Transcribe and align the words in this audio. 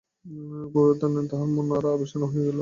গোবর্ধনের 0.73 0.93
কথায় 1.15 1.29
তাহার 1.31 1.49
মন 1.55 1.67
আরও 1.77 2.01
বিষন্ন 2.01 2.23
হইয়া 2.31 2.45
গেল। 2.47 2.59